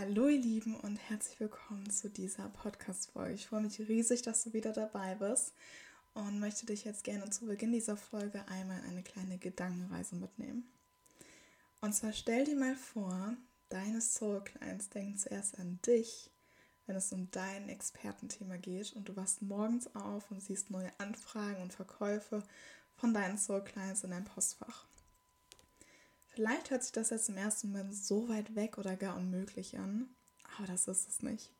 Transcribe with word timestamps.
Hallo 0.00 0.28
ihr 0.28 0.40
Lieben 0.40 0.76
und 0.76 0.96
herzlich 0.96 1.38
willkommen 1.40 1.90
zu 1.90 2.08
dieser 2.08 2.48
Podcast-Folge. 2.48 3.34
Ich 3.34 3.48
freue 3.48 3.60
mich 3.60 3.78
riesig, 3.80 4.22
dass 4.22 4.42
du 4.44 4.54
wieder 4.54 4.72
dabei 4.72 5.14
bist 5.16 5.52
und 6.14 6.40
möchte 6.40 6.64
dich 6.64 6.86
jetzt 6.86 7.04
gerne 7.04 7.28
zu 7.28 7.44
Beginn 7.44 7.72
dieser 7.72 7.98
Folge 7.98 8.42
einmal 8.48 8.80
eine 8.88 9.02
kleine 9.02 9.36
Gedankenreise 9.36 10.16
mitnehmen. 10.16 10.66
Und 11.82 11.92
zwar 11.94 12.14
stell 12.14 12.46
dir 12.46 12.56
mal 12.56 12.76
vor, 12.76 13.36
deine 13.68 14.00
Soul 14.00 14.42
Clients 14.42 14.88
denken 14.88 15.18
zuerst 15.18 15.58
an 15.58 15.78
dich, 15.84 16.30
wenn 16.86 16.96
es 16.96 17.12
um 17.12 17.30
dein 17.30 17.68
Expertenthema 17.68 18.56
geht 18.56 18.94
und 18.94 19.06
du 19.06 19.14
wachst 19.16 19.42
morgens 19.42 19.94
auf 19.94 20.30
und 20.30 20.42
siehst 20.42 20.70
neue 20.70 20.90
Anfragen 20.96 21.60
und 21.60 21.74
Verkäufe 21.74 22.42
von 22.96 23.12
deinen 23.12 23.36
Soul 23.36 23.62
Clients 23.62 24.02
in 24.02 24.12
deinem 24.12 24.24
Postfach. 24.24 24.86
Vielleicht 26.40 26.70
hört 26.70 26.82
sich 26.82 26.92
das 26.92 27.10
jetzt 27.10 27.28
im 27.28 27.36
ersten 27.36 27.70
Moment 27.70 27.94
so 27.94 28.30
weit 28.30 28.54
weg 28.54 28.78
oder 28.78 28.96
gar 28.96 29.14
unmöglich 29.14 29.76
an, 29.76 30.08
aber 30.56 30.66
das 30.68 30.88
ist 30.88 31.06
es 31.06 31.22
nicht. 31.22 31.52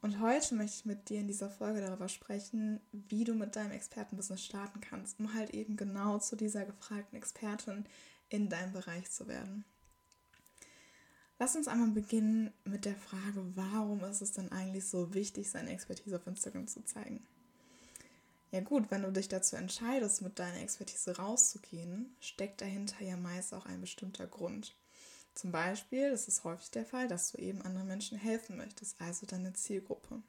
Und 0.00 0.18
heute 0.18 0.54
möchte 0.54 0.78
ich 0.78 0.86
mit 0.86 1.10
dir 1.10 1.20
in 1.20 1.28
dieser 1.28 1.50
Folge 1.50 1.82
darüber 1.82 2.08
sprechen, 2.08 2.80
wie 2.90 3.24
du 3.24 3.34
mit 3.34 3.54
deinem 3.54 3.72
Expertenbusiness 3.72 4.42
starten 4.42 4.80
kannst, 4.80 5.20
um 5.20 5.34
halt 5.34 5.50
eben 5.50 5.76
genau 5.76 6.18
zu 6.20 6.36
dieser 6.36 6.64
gefragten 6.64 7.18
Expertin 7.18 7.84
in 8.30 8.48
deinem 8.48 8.72
Bereich 8.72 9.10
zu 9.10 9.28
werden. 9.28 9.66
Lass 11.38 11.54
uns 11.54 11.68
einmal 11.68 11.90
beginnen 11.90 12.50
mit 12.64 12.86
der 12.86 12.96
Frage, 12.96 13.44
warum 13.56 14.02
ist 14.04 14.22
es 14.22 14.32
denn 14.32 14.50
eigentlich 14.52 14.86
so 14.86 15.12
wichtig, 15.12 15.50
seine 15.50 15.70
Expertise 15.70 16.16
auf 16.16 16.26
Instagram 16.26 16.66
zu 16.66 16.82
zeigen? 16.82 17.26
Ja 18.52 18.60
gut, 18.60 18.90
wenn 18.90 19.00
du 19.00 19.10
dich 19.10 19.28
dazu 19.28 19.56
entscheidest, 19.56 20.20
mit 20.20 20.38
deiner 20.38 20.60
Expertise 20.60 21.16
rauszugehen, 21.16 22.14
steckt 22.20 22.60
dahinter 22.60 23.02
ja 23.02 23.16
meist 23.16 23.54
auch 23.54 23.64
ein 23.64 23.80
bestimmter 23.80 24.26
Grund. 24.26 24.76
Zum 25.34 25.50
Beispiel, 25.50 26.10
das 26.10 26.28
ist 26.28 26.44
häufig 26.44 26.70
der 26.70 26.84
Fall, 26.84 27.08
dass 27.08 27.32
du 27.32 27.38
eben 27.38 27.62
anderen 27.62 27.88
Menschen 27.88 28.18
helfen 28.18 28.58
möchtest, 28.58 29.00
also 29.00 29.24
deine 29.24 29.54
Zielgruppe. 29.54 30.22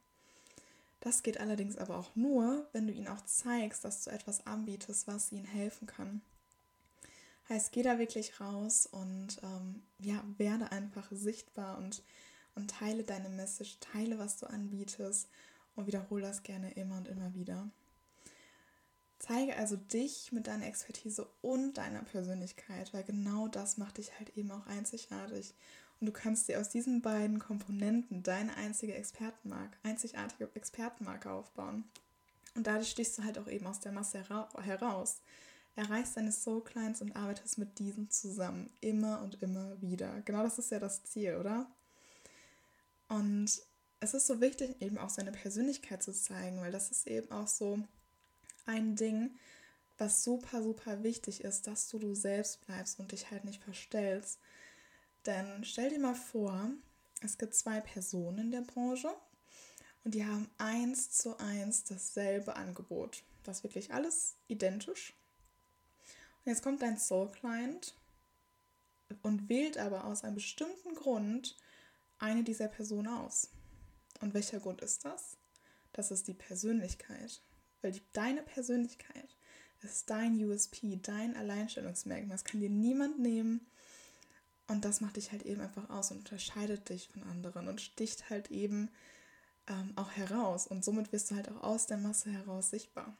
Das 1.02 1.22
geht 1.22 1.42
allerdings 1.42 1.78
aber 1.78 1.98
auch 1.98 2.16
nur, 2.16 2.66
wenn 2.72 2.88
du 2.88 2.94
ihnen 2.94 3.10
auch 3.10 3.26
zeigst, 3.26 3.84
dass 3.84 4.06
du 4.06 4.10
etwas 4.10 4.48
anbietest, 4.48 5.06
was 5.06 5.34
ihnen 5.34 5.44
helfen 5.44 5.86
kann. 5.86 6.22
Heißt, 7.50 7.74
geh 7.74 7.84
da 7.84 8.00
wirklich 8.00 8.40
raus 8.40 8.88
und 8.90 9.38
ähm, 9.44 9.84
ja, 10.00 10.24
werde 10.38 10.72
einfach 10.72 11.12
sichtbar 11.12 11.78
und, 11.78 12.04
und 12.56 12.72
teile 12.72 13.04
deine 13.04 13.28
Message, 13.28 13.80
teile, 13.82 14.18
was 14.18 14.38
du 14.38 14.46
anbietest 14.46 15.28
und 15.76 15.88
wiederhole 15.88 16.22
das 16.22 16.44
gerne 16.44 16.72
immer 16.72 16.96
und 16.96 17.10
immer 17.10 17.34
wieder. 17.34 17.70
Zeige 19.26 19.56
also 19.56 19.78
dich 19.78 20.34
mit 20.34 20.48
deiner 20.48 20.68
Expertise 20.68 21.26
und 21.42 21.78
deiner 21.78 22.02
Persönlichkeit, 22.02 22.94
weil 22.94 23.06
genau 23.06 23.48
das 23.48 23.78
macht 23.78 23.98
dich 23.98 24.20
halt 24.20 24.36
eben 24.36 24.52
auch 24.52 24.68
einzigartig. 24.68 25.54
Und 26.02 26.08
du 26.08 26.12
kannst 26.12 26.50
dir 26.50 26.60
aus 26.60 26.68
diesen 26.68 27.02
beiden 27.02 27.40
Komponenten 27.40 28.22
deine 28.22 28.54
einzige 28.58 28.96
Expertenmarke, 28.96 29.78
einzigartige 29.84 30.50
Expertenmarke 30.56 31.32
aufbauen. 31.32 31.86
Und 32.54 32.68
dadurch 32.68 32.90
stichst 32.90 33.18
du 33.18 33.24
halt 33.24 33.38
auch 33.38 33.48
eben 33.48 33.66
aus 33.66 33.80
der 33.80 33.94
Masse 33.94 34.22
heraus. 34.62 35.22
Erreichst 35.78 36.18
deine 36.18 36.34
Soul 36.34 36.62
Clients 36.62 37.02
und 37.02 37.16
arbeitest 37.16 37.58
mit 37.58 37.80
diesen 37.80 38.10
zusammen. 38.10 38.72
Immer 38.82 39.22
und 39.22 39.42
immer 39.42 39.82
wieder. 39.82 40.22
Genau 40.26 40.44
das 40.44 40.60
ist 40.60 40.70
ja 40.70 40.80
das 40.80 41.06
Ziel, 41.06 41.38
oder? 41.38 41.66
Und 43.08 43.62
es 44.02 44.14
ist 44.14 44.28
so 44.28 44.42
wichtig, 44.42 44.82
eben 44.82 44.98
auch 44.98 45.10
seine 45.10 45.32
Persönlichkeit 45.32 46.04
zu 46.04 46.12
zeigen, 46.12 46.60
weil 46.60 46.74
das 46.74 46.92
ist 46.92 47.08
eben 47.08 47.32
auch 47.32 47.48
so 47.48 47.80
ein 48.66 48.96
Ding, 48.96 49.38
was 49.98 50.24
super, 50.24 50.64
super 50.64 51.04
wichtig 51.04 51.44
ist, 51.44 51.68
dass 51.68 51.90
du 51.90 52.00
du 52.00 52.14
selbst 52.14 52.66
bleibst 52.66 53.00
und 53.00 53.12
dich 53.12 53.32
halt 53.32 53.46
nicht 53.46 53.64
verstellst. 53.64 54.40
Denn 55.26 55.64
stell 55.64 55.90
dir 55.90 56.00
mal 56.00 56.16
vor, 56.16 56.72
es 57.22 57.38
gibt 57.38 57.56
zwei 57.56 57.80
Personen 57.80 58.40
in 58.40 58.52
der 58.52 58.62
Branche 58.62 59.14
und 60.04 60.14
die 60.14 60.26
haben 60.26 60.50
eins 60.58 61.12
zu 61.12 61.38
eins 61.40 61.84
dasselbe 61.84 62.56
Angebot. 62.56 63.24
Das 63.44 63.58
ist 63.58 63.64
wirklich 63.64 63.94
alles 63.94 64.36
identisch. 64.48 65.14
Und 66.44 66.52
jetzt 66.52 66.64
kommt 66.64 66.82
dein 66.82 66.98
Soul 66.98 67.32
Client 67.32 67.96
und 69.22 69.48
wählt 69.48 69.78
aber 69.78 70.06
aus 70.06 70.24
einem 70.24 70.36
bestimmten 70.36 70.96
Grund 70.96 71.56
eine 72.20 72.44
dieser 72.44 72.68
Personen 72.68 73.08
aus. 73.08 73.50
Und 74.20 74.34
welcher 74.34 74.60
Grund 74.60 74.82
ist 74.82 75.06
das? 75.06 75.38
Das 75.94 76.12
ist 76.12 76.28
die 76.28 76.34
Persönlichkeit. 76.34 77.42
Weil 77.84 78.00
deine 78.14 78.42
Persönlichkeit 78.42 79.36
ist 79.82 80.10
dein 80.10 80.44
USP, 80.44 81.00
dein 81.02 81.36
Alleinstellungsmerkmal. 81.36 82.30
Das 82.30 82.46
kann 82.46 82.62
dir 82.62 82.70
niemand 82.70 83.20
nehmen. 83.20 83.62
Und 84.68 84.86
das 84.86 85.02
macht 85.02 85.18
dich 85.18 85.32
halt 85.32 85.44
eben 85.44 85.62
einfach 85.62 85.90
aus 85.90 86.12
und 86.12 86.20
unterscheidet 86.20 86.90
dich 86.90 87.10
von 87.10 87.24
anderen 87.24 87.68
und 87.68 87.82
sticht 87.82 88.30
halt 88.30 88.50
eben 88.50 88.90
ähm, 89.68 89.92
auch 89.98 90.12
heraus. 90.12 90.68
Und 90.68 90.86
somit 90.86 91.12
wirst 91.12 91.32
du 91.32 91.36
halt 91.36 91.50
auch 91.50 91.62
aus 91.64 91.86
der 91.86 91.98
Masse 91.98 92.32
heraus 92.32 92.70
sichtbar. 92.70 93.16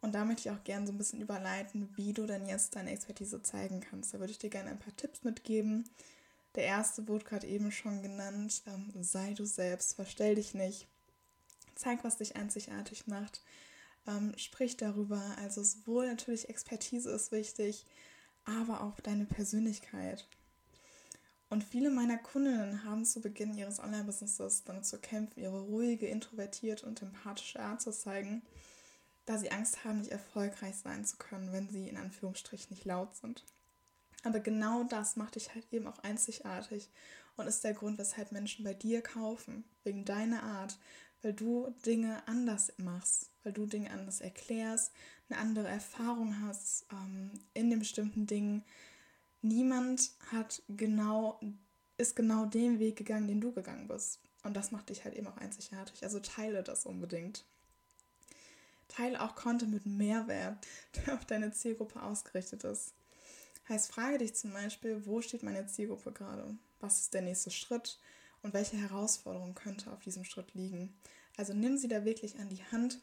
Und 0.00 0.14
da 0.14 0.24
möchte 0.24 0.48
ich 0.48 0.54
auch 0.54 0.64
gerne 0.64 0.86
so 0.86 0.92
ein 0.92 0.98
bisschen 0.98 1.20
überleiten, 1.20 1.90
wie 1.96 2.12
du 2.12 2.26
denn 2.26 2.46
jetzt 2.46 2.76
deine 2.76 2.90
Expertise 2.90 3.42
zeigen 3.42 3.80
kannst. 3.80 4.12
Da 4.12 4.20
würde 4.20 4.32
ich 4.32 4.38
dir 4.38 4.50
gerne 4.50 4.70
ein 4.70 4.78
paar 4.78 4.96
Tipps 4.96 5.24
mitgeben. 5.24 5.88
Der 6.54 6.64
erste 6.64 7.08
wurde 7.08 7.24
gerade 7.24 7.46
eben 7.46 7.72
schon 7.72 8.02
genannt. 8.02 8.62
Ähm, 8.66 8.92
sei 9.02 9.34
du 9.34 9.44
selbst, 9.44 9.94
verstell 9.94 10.34
dich 10.34 10.54
nicht. 10.54 10.88
Zeig, 11.74 12.04
was 12.04 12.18
dich 12.18 12.36
einzigartig 12.36 13.06
macht. 13.06 13.42
Ähm, 14.06 14.32
sprich 14.36 14.76
darüber. 14.76 15.22
Also 15.38 15.62
sowohl 15.62 16.06
natürlich 16.06 16.48
Expertise 16.48 17.10
ist 17.10 17.32
wichtig, 17.32 17.86
aber 18.44 18.82
auch 18.82 19.00
deine 19.00 19.24
Persönlichkeit. 19.24 20.26
Und 21.50 21.62
viele 21.62 21.90
meiner 21.90 22.18
Kundinnen 22.18 22.84
haben 22.84 23.04
zu 23.04 23.20
Beginn 23.20 23.56
ihres 23.56 23.78
Online-Businesses 23.78 24.64
damit 24.64 24.86
zu 24.86 24.98
kämpfen, 24.98 25.40
ihre 25.40 25.60
ruhige, 25.60 26.06
introvertierte 26.06 26.86
und 26.86 27.00
empathische 27.00 27.60
Art 27.60 27.80
zu 27.80 27.92
zeigen, 27.92 28.42
da 29.26 29.38
sie 29.38 29.50
Angst 29.50 29.84
haben, 29.84 29.98
nicht 29.98 30.10
erfolgreich 30.10 30.76
sein 30.76 31.04
zu 31.04 31.16
können, 31.16 31.52
wenn 31.52 31.68
sie 31.68 31.88
in 31.88 31.96
Anführungsstrichen 31.96 32.74
nicht 32.74 32.84
laut 32.84 33.14
sind. 33.14 33.44
Aber 34.24 34.40
genau 34.40 34.84
das 34.84 35.16
macht 35.16 35.36
dich 35.36 35.54
halt 35.54 35.66
eben 35.70 35.86
auch 35.86 35.98
einzigartig 36.00 36.90
und 37.36 37.46
ist 37.46 37.62
der 37.62 37.74
Grund, 37.74 37.98
weshalb 37.98 38.32
Menschen 38.32 38.64
bei 38.64 38.74
dir 38.74 39.02
kaufen, 39.02 39.64
wegen 39.84 40.04
deiner 40.04 40.42
Art, 40.42 40.78
weil 41.24 41.32
du 41.32 41.74
Dinge 41.86 42.22
anders 42.28 42.72
machst, 42.76 43.30
weil 43.42 43.52
du 43.52 43.66
Dinge 43.66 43.90
anders 43.90 44.20
erklärst, 44.20 44.92
eine 45.28 45.38
andere 45.38 45.68
Erfahrung 45.68 46.42
hast 46.42 46.86
ähm, 46.92 47.30
in 47.54 47.70
den 47.70 47.78
bestimmten 47.78 48.26
Dingen. 48.26 48.62
Niemand 49.40 50.12
hat 50.30 50.62
genau, 50.68 51.40
ist 51.96 52.14
genau 52.14 52.44
den 52.44 52.78
Weg 52.78 52.96
gegangen, 52.96 53.26
den 53.26 53.40
du 53.40 53.52
gegangen 53.52 53.88
bist. 53.88 54.20
Und 54.42 54.54
das 54.54 54.70
macht 54.70 54.90
dich 54.90 55.04
halt 55.04 55.14
eben 55.14 55.26
auch 55.26 55.38
einzigartig. 55.38 56.02
Also 56.02 56.20
teile 56.20 56.62
das 56.62 56.84
unbedingt. 56.84 57.44
Teile 58.88 59.22
auch 59.22 59.34
Content 59.34 59.72
mit 59.72 59.86
Mehrwert, 59.86 60.58
der 61.06 61.14
auf 61.14 61.24
deine 61.24 61.52
Zielgruppe 61.52 62.02
ausgerichtet 62.02 62.64
ist. 62.64 62.92
Heißt, 63.66 63.90
frage 63.90 64.18
dich 64.18 64.34
zum 64.34 64.52
Beispiel, 64.52 65.06
wo 65.06 65.22
steht 65.22 65.42
meine 65.42 65.66
Zielgruppe 65.66 66.12
gerade? 66.12 66.54
Was 66.80 67.00
ist 67.00 67.14
der 67.14 67.22
nächste 67.22 67.50
Schritt? 67.50 67.98
Und 68.44 68.52
welche 68.52 68.76
Herausforderung 68.76 69.54
könnte 69.54 69.90
auf 69.90 70.00
diesem 70.00 70.24
Schritt 70.24 70.54
liegen. 70.54 70.94
Also 71.36 71.54
nimm 71.54 71.78
sie 71.78 71.88
da 71.88 72.04
wirklich 72.04 72.38
an 72.38 72.50
die 72.50 72.62
Hand 72.70 73.00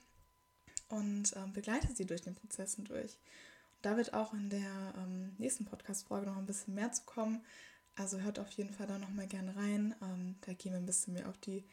und 0.87 1.35
ähm, 1.35 1.51
begleite 1.51 1.93
sie 1.93 2.05
durch 2.05 2.21
den 2.21 2.35
Prozess 2.35 2.77
durch. 2.77 3.17
Und 3.75 3.85
da 3.85 3.97
wird 3.97 4.13
auch 4.13 4.33
in 4.33 4.49
der 4.49 4.93
ähm, 4.97 5.33
nächsten 5.39 5.65
Podcast-Folge 5.65 6.27
noch 6.27 6.37
ein 6.37 6.45
bisschen 6.45 6.75
mehr 6.75 6.91
zu 6.91 7.01
kommen. 7.05 7.43
Also 7.95 8.19
hört 8.19 8.39
auf 8.39 8.51
jeden 8.51 8.71
Fall 8.71 8.87
da 8.87 8.99
nochmal 8.99 9.27
gerne 9.27 9.55
rein. 9.55 9.95
Ähm, 10.01 10.35
da 10.41 10.53
gehen 10.53 10.73
wir 10.73 10.79
ein 10.79 10.85
bisschen 10.85 11.15
mehr 11.15 11.27
auf 11.27 11.39
die 11.39 11.65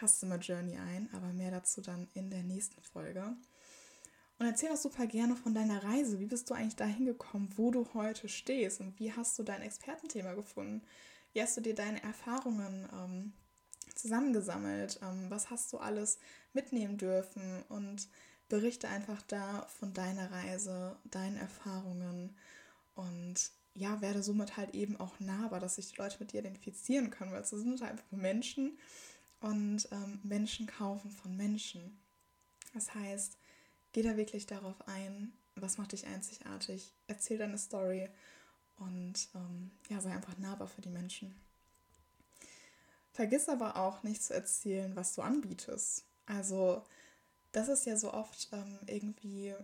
Customer 0.00 0.38
Journey 0.38 0.78
ein, 0.78 1.08
aber 1.12 1.32
mehr 1.32 1.50
dazu 1.50 1.80
dann 1.80 2.06
in 2.14 2.30
der 2.30 2.44
nächsten 2.44 2.80
Folge. 2.80 3.36
Und 4.38 4.46
erzähl 4.46 4.70
auch 4.70 4.76
super 4.76 5.06
gerne 5.06 5.34
von 5.34 5.52
deiner 5.52 5.82
Reise. 5.82 6.20
Wie 6.20 6.26
bist 6.26 6.48
du 6.48 6.54
eigentlich 6.54 6.76
dahin 6.76 7.06
gekommen, 7.06 7.48
wo 7.56 7.72
du 7.72 7.88
heute 7.92 8.28
stehst 8.28 8.80
und 8.80 9.00
wie 9.00 9.12
hast 9.12 9.36
du 9.38 9.42
dein 9.42 9.62
Expertenthema 9.62 10.34
gefunden? 10.34 10.82
Wie 11.36 11.42
hast 11.42 11.54
du 11.54 11.60
dir 11.60 11.74
deine 11.74 12.02
Erfahrungen 12.02 12.88
ähm, 12.94 13.32
zusammengesammelt? 13.94 14.98
Ähm, 15.02 15.26
was 15.28 15.50
hast 15.50 15.70
du 15.70 15.76
alles 15.76 16.18
mitnehmen 16.54 16.96
dürfen? 16.96 17.62
Und 17.68 18.08
berichte 18.48 18.88
einfach 18.88 19.20
da 19.20 19.66
von 19.78 19.92
deiner 19.92 20.32
Reise, 20.32 20.96
deinen 21.04 21.36
Erfahrungen 21.36 22.34
und 22.94 23.50
ja, 23.74 24.00
werde 24.00 24.22
somit 24.22 24.56
halt 24.56 24.74
eben 24.74 24.98
auch 24.98 25.20
nahbar, 25.20 25.60
dass 25.60 25.74
sich 25.74 25.92
die 25.92 26.00
Leute 26.00 26.16
mit 26.20 26.32
dir 26.32 26.40
identifizieren 26.40 27.10
können, 27.10 27.32
weil 27.32 27.42
es 27.42 27.50
sind 27.50 27.82
halt 27.82 27.90
einfach 27.90 28.12
Menschen 28.12 28.78
und 29.40 29.86
ähm, 29.92 30.20
Menschen 30.22 30.66
kaufen 30.66 31.10
von 31.10 31.36
Menschen. 31.36 32.00
Das 32.72 32.94
heißt, 32.94 33.36
geh 33.92 34.00
da 34.00 34.16
wirklich 34.16 34.46
darauf 34.46 34.88
ein, 34.88 35.34
was 35.54 35.76
macht 35.76 35.92
dich 35.92 36.06
einzigartig, 36.06 36.94
erzähl 37.08 37.36
deine 37.36 37.58
Story 37.58 38.08
und 38.78 39.14
ähm, 39.34 39.70
ja, 39.88 40.00
sei 40.00 40.12
einfach 40.12 40.36
nahbar 40.38 40.68
für 40.68 40.82
die 40.82 40.88
Menschen. 40.88 41.34
Vergiss 43.12 43.48
aber 43.48 43.76
auch 43.76 44.02
nicht 44.02 44.22
zu 44.22 44.34
erzählen, 44.34 44.94
was 44.94 45.14
du 45.14 45.22
anbietest. 45.22 46.04
Also, 46.26 46.82
das 47.52 47.68
ist 47.68 47.86
ja 47.86 47.96
so 47.96 48.12
oft 48.12 48.48
ähm, 48.52 48.78
irgendwie 48.86 49.54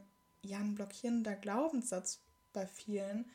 ja, 0.42 0.58
ein 0.58 0.74
blockierender 0.74 1.34
Glaubenssatz 1.34 2.20
bei 2.52 2.66
vielen, 2.66 3.30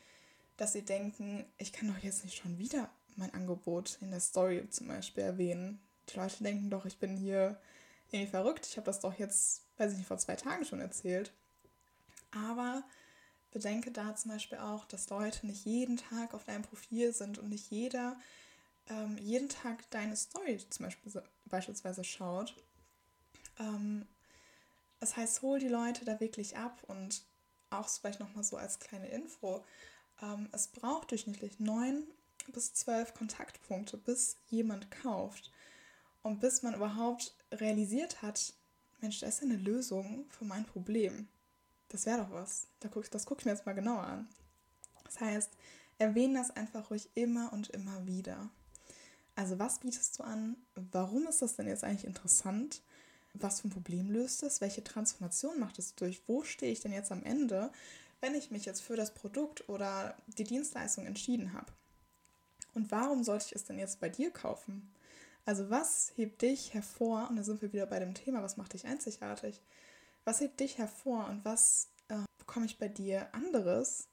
dass 0.58 0.74
sie 0.74 0.84
denken, 0.84 1.46
ich 1.58 1.72
kann 1.72 1.88
doch 1.88 2.00
jetzt 2.00 2.24
nicht 2.24 2.38
schon 2.38 2.58
wieder 2.58 2.90
mein 3.16 3.34
Angebot 3.34 3.98
in 4.02 4.12
der 4.12 4.20
Story 4.20 4.68
zum 4.70 4.88
Beispiel 4.88 5.24
erwähnen. 5.24 5.80
Die 6.10 6.18
Leute 6.18 6.44
denken 6.44 6.70
doch, 6.70 6.86
ich 6.86 6.98
bin 6.98 7.16
hier 7.16 7.60
irgendwie 8.12 8.32
verrückt. 8.32 8.66
Ich 8.66 8.78
habe 8.78 8.86
das 8.86 9.00
doch 9.00 9.18
jetzt, 9.20 9.64
weiß 9.78 9.92
ich 9.92 9.98
nicht, 10.00 10.08
vor 10.08 10.18
zwei 10.18 10.36
Tagen 10.36 10.66
schon 10.66 10.80
erzählt. 10.80 11.32
Aber 12.32 12.84
bedenke 13.58 13.92
da 13.92 14.16
zum 14.16 14.32
Beispiel 14.32 14.60
auch, 14.60 14.86
dass 14.86 15.10
Leute 15.10 15.48
nicht 15.48 15.66
jeden 15.66 15.98
Tag 15.98 16.36
auf 16.36 16.44
deinem 16.44 16.62
Profil 16.62 17.12
sind 17.12 17.40
und 17.40 17.50
nicht 17.50 17.72
jeder 17.72 18.16
ähm, 18.88 19.18
jeden 19.18 19.50
Tag 19.50 19.90
deine 19.90 20.16
Story 20.16 20.60
zum 20.70 20.86
Beispiel 20.86 21.24
beispielsweise 21.46 22.04
schaut. 22.04 22.56
Ähm, 23.60 24.06
das 25.00 25.18
heißt, 25.18 25.42
hol 25.42 25.58
die 25.58 25.70
Leute 25.70 26.06
da 26.06 26.20
wirklich 26.20 26.56
ab 26.56 26.84
und 26.88 27.24
auch 27.72 27.90
vielleicht 27.90 28.20
nochmal 28.20 28.44
so 28.44 28.58
als 28.58 28.80
kleine 28.80 29.08
Info. 29.08 29.66
Ähm, 30.22 30.50
es 30.52 30.68
braucht 30.68 31.10
durchschnittlich 31.10 31.60
neun 31.60 32.04
bis 32.54 32.76
zwölf 32.76 33.16
Kontaktpunkte, 33.16 33.98
bis 33.98 34.38
jemand 34.50 34.92
kauft. 34.92 35.52
Und 36.22 36.42
bis 36.42 36.62
man 36.62 36.76
überhaupt 36.76 37.34
realisiert 37.52 38.22
hat, 38.22 38.54
Mensch, 39.02 39.20
da 39.20 39.28
ist 39.28 39.42
ja 39.42 39.48
eine 39.48 39.58
Lösung 39.58 40.26
für 40.30 40.46
mein 40.46 40.66
Problem. 40.66 41.28
Das 41.90 42.06
wäre 42.06 42.20
doch 42.20 42.32
was. 42.32 42.68
Das 43.12 43.26
gucke 43.26 43.42
ich 43.42 43.46
mir 43.46 43.52
jetzt 43.52 43.66
mal 43.66 43.74
genauer 43.74 44.04
an. 44.04 44.28
Das 45.06 45.20
heißt, 45.20 45.52
erwähne 45.98 46.40
das 46.40 46.52
einfach 46.52 46.92
ruhig 46.92 47.10
immer 47.16 47.52
und 47.54 47.70
immer 47.70 48.06
wieder. 48.06 48.50
Also 49.36 49.60
was 49.60 49.80
bietest 49.80 50.20
du 50.20 50.24
an? 50.24 50.58
Warum 50.92 51.28
ist 51.28 51.42
das 51.42 51.56
denn 51.56 51.68
jetzt 51.68 51.84
eigentlich 51.84 52.06
interessant? 52.06 52.82
Was 53.34 53.62
für 53.62 53.68
ein 53.68 53.72
Problem 53.72 54.10
löst 54.10 54.44
es? 54.44 54.62
Welche 54.62 54.84
Transformation 54.84 55.60
macht 55.60 55.80
es 55.80 55.96
durch? 55.96 56.22
Wo 56.28 56.44
stehe 56.44 56.72
ich 56.72 56.80
denn 56.80 56.92
jetzt 56.92 57.12
am 57.12 57.24
Ende, 57.24 57.72
wenn 58.20 58.34
ich 58.36 58.52
mich 58.52 58.66
jetzt 58.66 58.82
für 58.82 58.96
das 58.96 59.14
Produkt 59.14 59.70
oder 59.70 60.18
die 60.38 60.44
Dienstleistung 60.44 61.06
entschieden 61.06 61.54
habe? 61.54 61.72
Und 62.74 62.92
warum 62.92 63.24
sollte 63.24 63.46
ich 63.46 63.56
es 63.56 63.64
denn 63.64 63.80
jetzt 63.80 64.00
bei 64.00 64.10
dir 64.10 64.32
kaufen? 64.32 64.92
Also 65.46 65.70
was 65.70 66.12
hebt 66.16 66.42
dich 66.42 66.74
hervor? 66.74 67.28
Und 67.30 67.38
da 67.38 67.44
sind 67.44 67.62
wir 67.62 67.72
wieder 67.74 67.86
bei 67.86 68.00
dem 68.00 68.14
Thema, 68.14 68.44
was 68.44 68.58
macht 68.58 68.74
dich 68.74 68.86
einzigartig? 68.86 69.62
Was 70.28 70.42
hebt 70.42 70.60
dich 70.60 70.78
hervor 70.78 71.26
und 71.30 71.46
was 71.46 71.88
äh, 72.10 72.18
bekomme 72.38 72.66
ich 72.66 72.78
bei 72.78 72.90
dir 72.90 73.34
anderes, 73.34 74.10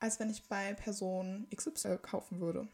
als 0.00 0.18
wenn 0.18 0.28
ich 0.28 0.48
bei 0.48 0.74
Person 0.74 1.46
XY 1.54 1.98
kaufen 1.98 2.40
würde? 2.40 2.66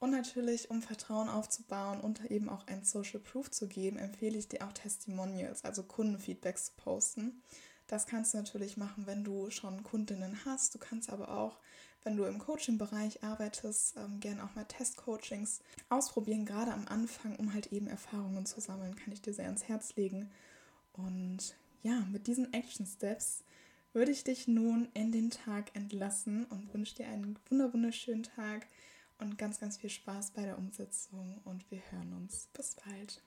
Und 0.00 0.10
natürlich, 0.10 0.68
um 0.68 0.82
Vertrauen 0.82 1.28
aufzubauen 1.28 2.00
und 2.00 2.28
eben 2.32 2.48
auch 2.48 2.66
ein 2.66 2.82
Social 2.82 3.20
Proof 3.20 3.52
zu 3.52 3.68
geben, 3.68 3.98
empfehle 3.98 4.36
ich 4.36 4.48
dir 4.48 4.66
auch 4.66 4.72
Testimonials, 4.72 5.64
also 5.64 5.84
Kundenfeedbacks 5.84 6.64
zu 6.64 6.72
posten. 6.78 7.40
Das 7.86 8.06
kannst 8.06 8.34
du 8.34 8.38
natürlich 8.38 8.76
machen, 8.76 9.06
wenn 9.06 9.22
du 9.22 9.48
schon 9.50 9.84
Kundinnen 9.84 10.44
hast. 10.44 10.74
Du 10.74 10.80
kannst 10.80 11.08
aber 11.10 11.30
auch, 11.38 11.60
wenn 12.02 12.16
du 12.16 12.24
im 12.24 12.40
Coaching-Bereich 12.40 13.22
arbeitest, 13.22 13.96
ähm, 13.96 14.18
gerne 14.18 14.42
auch 14.42 14.56
mal 14.56 14.64
Testcoachings 14.64 15.60
ausprobieren, 15.88 16.46
gerade 16.46 16.72
am 16.72 16.88
Anfang, 16.88 17.36
um 17.36 17.54
halt 17.54 17.72
eben 17.72 17.86
Erfahrungen 17.86 18.44
zu 18.44 18.60
sammeln, 18.60 18.96
kann 18.96 19.12
ich 19.12 19.22
dir 19.22 19.32
sehr 19.32 19.44
ans 19.44 19.68
Herz 19.68 19.94
legen. 19.94 20.32
Und 20.92 21.56
ja, 21.82 22.00
mit 22.10 22.26
diesen 22.26 22.52
Action 22.52 22.86
Steps 22.86 23.44
würde 23.92 24.12
ich 24.12 24.24
dich 24.24 24.46
nun 24.46 24.88
in 24.94 25.12
den 25.12 25.30
Tag 25.30 25.74
entlassen 25.74 26.44
und 26.46 26.72
wünsche 26.72 26.96
dir 26.96 27.08
einen 27.08 27.38
wunderschönen 27.48 28.22
Tag 28.22 28.66
und 29.18 29.38
ganz, 29.38 29.60
ganz 29.60 29.76
viel 29.76 29.90
Spaß 29.90 30.32
bei 30.32 30.42
der 30.42 30.58
Umsetzung 30.58 31.40
und 31.44 31.70
wir 31.70 31.80
hören 31.90 32.12
uns. 32.14 32.48
Bis 32.52 32.76
bald. 32.76 33.22